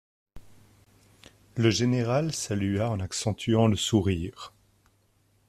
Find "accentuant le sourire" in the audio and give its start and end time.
2.99-4.51